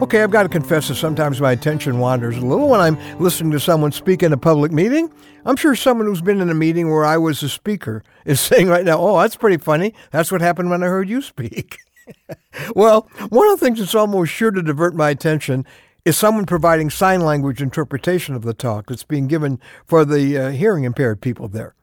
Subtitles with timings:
[0.00, 3.50] Okay, I've got to confess that sometimes my attention wanders a little when I'm listening
[3.50, 5.12] to someone speak in a public meeting.
[5.44, 8.68] I'm sure someone who's been in a meeting where I was the speaker is saying
[8.68, 9.94] right now, oh, that's pretty funny.
[10.12, 11.78] That's what happened when I heard you speak.
[12.76, 15.66] well, one of the things that's almost sure to divert my attention
[16.04, 20.50] is someone providing sign language interpretation of the talk that's being given for the uh,
[20.50, 21.74] hearing impaired people there.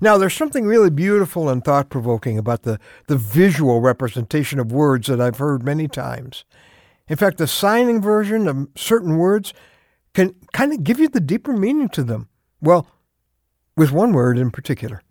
[0.00, 5.06] Now, there's something really beautiful and thought provoking about the, the visual representation of words
[5.06, 6.44] that I've heard many times.
[7.10, 9.52] In fact, the signing version of certain words
[10.14, 12.28] can kind of give you the deeper meaning to them.
[12.60, 12.86] Well,
[13.76, 15.02] with one word in particular.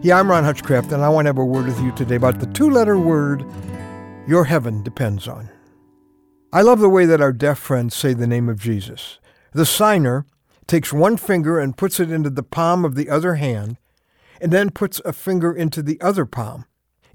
[0.00, 2.38] Yeah, I'm Ron Hutchcraft, and I want to have a word with you today about
[2.38, 3.44] the two letter word
[4.28, 5.50] your heaven depends on.
[6.52, 9.18] I love the way that our deaf friends say the name of Jesus.
[9.52, 10.24] The signer
[10.68, 13.76] takes one finger and puts it into the palm of the other hand,
[14.40, 16.64] and then puts a finger into the other palm.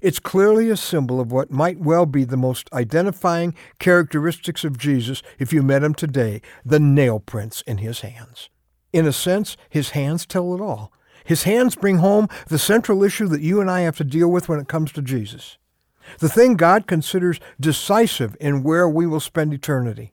[0.04, 5.22] It's clearly a symbol of what might well be the most identifying characteristics of Jesus
[5.38, 8.50] if you met him today the nail prints in his hands.
[8.92, 10.92] In a sense, his hands tell it all.
[11.24, 14.46] His hands bring home the central issue that you and I have to deal with
[14.46, 15.56] when it comes to Jesus.
[16.18, 20.12] The thing God considers decisive in where we will spend eternity.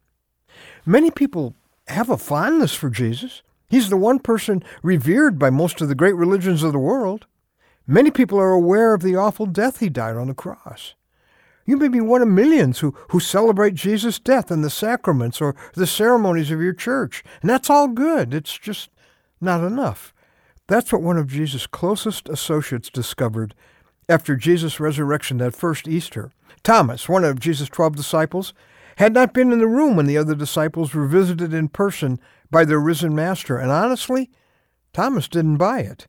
[0.86, 1.54] Many people
[1.90, 3.42] have a fondness for Jesus.
[3.68, 7.26] He's the one person revered by most of the great religions of the world.
[7.88, 10.96] Many people are aware of the awful death he died on the cross.
[11.66, 15.56] You may be one of millions who, who celebrate Jesus' death in the sacraments or
[15.74, 18.34] the ceremonies of your church, and that's all good.
[18.34, 18.90] It's just
[19.40, 20.14] not enough.
[20.68, 23.54] That's what one of Jesus' closest associates discovered
[24.09, 26.32] after Jesus' resurrection that first Easter.
[26.64, 28.54] Thomas, one of Jesus' twelve disciples,
[28.98, 32.66] had not been in the room when the other disciples were visited in person by
[32.66, 34.30] their risen master, and honestly,
[34.94, 36.08] Thomas didn't buy it.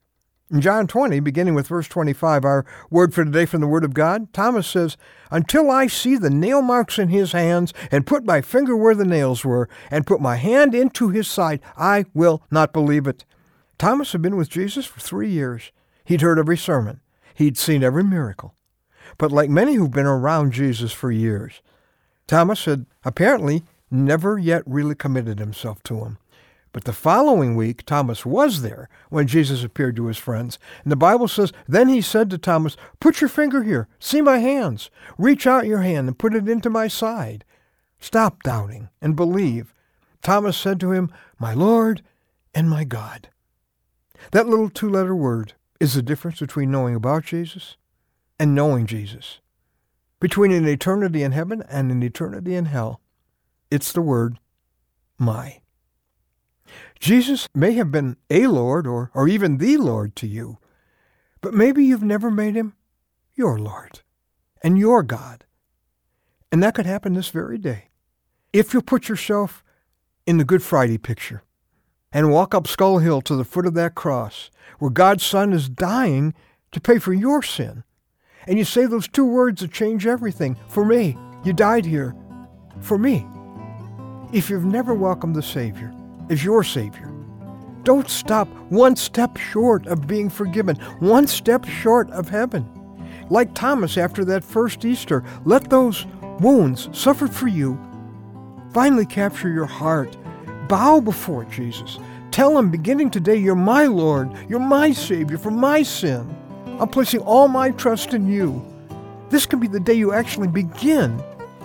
[0.52, 3.94] In John 20, beginning with verse 25, our word for today from the Word of
[3.94, 4.98] God, Thomas says,
[5.30, 9.06] Until I see the nail marks in his hands, and put my finger where the
[9.06, 13.24] nails were, and put my hand into his side, I will not believe it.
[13.78, 15.72] Thomas had been with Jesus for three years.
[16.04, 17.00] He'd heard every sermon.
[17.34, 18.54] He'd seen every miracle.
[19.16, 21.62] But like many who've been around Jesus for years,
[22.26, 26.18] Thomas had apparently never yet really committed himself to him.
[26.72, 30.58] But the following week, Thomas was there when Jesus appeared to his friends.
[30.82, 33.88] And the Bible says, Then he said to Thomas, Put your finger here.
[33.98, 34.90] See my hands.
[35.18, 37.44] Reach out your hand and put it into my side.
[38.00, 39.74] Stop doubting and believe.
[40.22, 42.02] Thomas said to him, My Lord
[42.54, 43.28] and my God.
[44.30, 47.76] That little two letter word is the difference between knowing about Jesus
[48.38, 49.40] and knowing Jesus.
[50.20, 53.00] Between an eternity in heaven and an eternity in hell.
[53.70, 54.38] It's the word
[55.18, 55.61] my.
[57.00, 60.58] Jesus may have been a Lord or, or even the Lord to you,
[61.40, 62.74] but maybe you've never made him
[63.34, 64.00] your Lord
[64.62, 65.44] and your God.
[66.50, 67.88] And that could happen this very day.
[68.52, 69.64] If you'll put yourself
[70.26, 71.42] in the Good Friday picture
[72.12, 75.68] and walk up Skull Hill to the foot of that cross where God's Son is
[75.68, 76.34] dying
[76.70, 77.84] to pay for your sin,
[78.46, 82.14] and you say those two words that change everything for me, you died here
[82.80, 83.26] for me.
[84.32, 85.92] If you've never welcomed the Savior,
[86.32, 87.12] is your Savior.
[87.84, 92.66] Don't stop one step short of being forgiven, one step short of heaven.
[93.28, 96.06] Like Thomas after that first Easter, let those
[96.40, 97.78] wounds suffered for you
[98.72, 100.16] finally capture your heart.
[100.68, 101.98] Bow before Jesus.
[102.30, 106.34] Tell him, beginning today, you're my Lord, you're my Savior for my sin.
[106.80, 108.64] I'm placing all my trust in you.
[109.28, 111.22] This can be the day you actually begin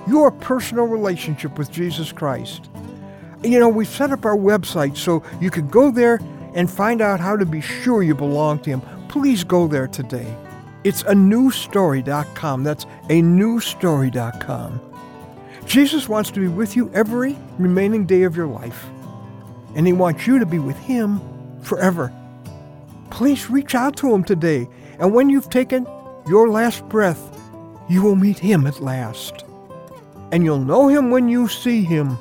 [0.08, 2.70] your personal relationship with Jesus Christ.
[3.44, 6.20] You know, we've set up our website so you can go there
[6.54, 8.82] and find out how to be sure you belong to Him.
[9.10, 10.36] Please go there today.
[10.84, 12.64] It's a newstory.com.
[12.64, 14.82] That's a newstory.com.
[15.66, 18.86] Jesus wants to be with you every remaining day of your life,
[19.76, 21.22] and He wants you to be with Him
[21.62, 22.12] forever.
[23.12, 24.68] Please reach out to Him today,
[24.98, 25.86] and when you've taken
[26.28, 27.22] your last breath,
[27.90, 29.44] you will meet Him at last.
[30.32, 32.18] And you'll know Him when you see Him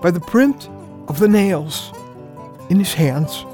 [0.00, 0.68] by the print
[1.08, 1.92] of the nails
[2.68, 3.44] in his hands.